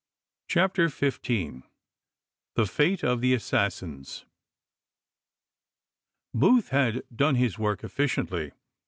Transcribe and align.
CHAPTER 0.47 0.89
XV 0.89 1.21
THE 2.55 2.65
FATE 2.65 3.03
OP 3.03 3.19
THE 3.19 3.35
ASSASSINS 3.35 4.25
BOOTH 6.33 6.69
had 6.69 7.03
done 7.15 7.35
his 7.35 7.59
work 7.59 7.83
efficiently. 7.83 8.53